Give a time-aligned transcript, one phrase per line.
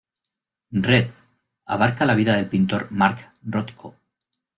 [0.87, 1.11] Red
[1.67, 3.95] abarca la vida del pintor Mark Rothko.